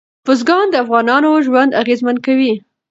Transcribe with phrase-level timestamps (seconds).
[0.25, 2.53] بزګان د افغانانو ژوند اغېزمن کوي.